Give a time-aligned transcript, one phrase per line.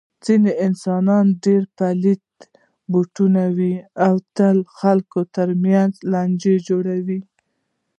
[0.25, 2.25] ځنې انسانان ډېر پلیت
[2.91, 3.73] بوټی وي.
[4.35, 7.19] تل د خلکو تر منځ لانجې جوړوي.